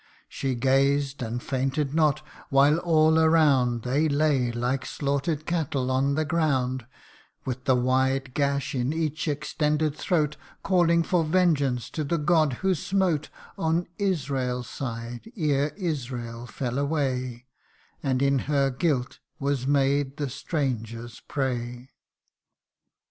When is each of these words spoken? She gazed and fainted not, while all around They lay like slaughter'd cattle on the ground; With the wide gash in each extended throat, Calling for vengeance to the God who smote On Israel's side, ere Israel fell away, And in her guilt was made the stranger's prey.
She 0.27 0.55
gazed 0.55 1.21
and 1.21 1.43
fainted 1.43 1.93
not, 1.93 2.23
while 2.49 2.79
all 2.79 3.19
around 3.19 3.83
They 3.83 4.09
lay 4.09 4.51
like 4.51 4.83
slaughter'd 4.83 5.45
cattle 5.45 5.91
on 5.91 6.15
the 6.15 6.25
ground; 6.25 6.87
With 7.45 7.65
the 7.65 7.75
wide 7.75 8.33
gash 8.33 8.73
in 8.73 8.93
each 8.93 9.27
extended 9.27 9.95
throat, 9.95 10.37
Calling 10.63 11.03
for 11.03 11.23
vengeance 11.23 11.87
to 11.91 12.03
the 12.03 12.17
God 12.17 12.53
who 12.65 12.73
smote 12.73 13.29
On 13.59 13.85
Israel's 13.99 14.67
side, 14.67 15.31
ere 15.37 15.69
Israel 15.77 16.47
fell 16.47 16.79
away, 16.79 17.45
And 18.01 18.23
in 18.23 18.39
her 18.49 18.71
guilt 18.71 19.19
was 19.37 19.67
made 19.67 20.17
the 20.17 20.31
stranger's 20.31 21.19
prey. 21.19 21.91